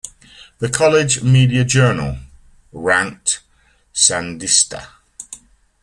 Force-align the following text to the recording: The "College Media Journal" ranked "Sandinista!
The 0.57 0.67
"College 0.67 1.21
Media 1.21 1.63
Journal" 1.63 2.17
ranked 2.71 3.43
"Sandinista! 3.93 4.87